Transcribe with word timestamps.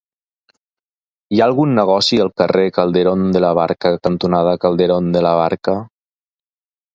Hi 1.35 1.41
ha 1.41 1.49
algun 1.49 1.75
negoci 1.79 2.17
al 2.23 2.31
carrer 2.43 2.63
Calderón 2.77 3.27
de 3.37 3.43
la 3.45 3.51
Barca 3.61 3.93
cantonada 4.09 4.57
Calderón 4.65 5.13
de 5.19 5.23
la 5.29 5.35
Barca? 5.43 5.77